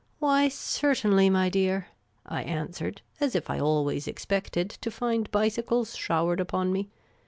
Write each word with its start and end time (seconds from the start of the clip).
"Why, 0.19 0.47
certainly, 0.49 1.29
my 1.29 1.49
dear," 1.49 1.89
I 2.25 2.41
answered, 2.41 3.03
as 3.19 3.35
if 3.35 3.51
I 3.51 3.59
always 3.59 4.07
expected 4.07 4.71
to 4.71 4.89
find 4.89 5.29
bicycles 5.29 5.95
showered 5.95 6.39
upon 6.39 6.73
me. 6.73 6.89